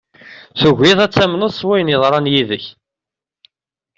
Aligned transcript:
Tugiḍ 0.59 0.99
ad 1.05 1.11
tamneḍ 1.15 1.51
s 1.53 1.61
wayen 1.67 1.91
yeḍran 1.93 2.31
yid-k. 2.33 2.65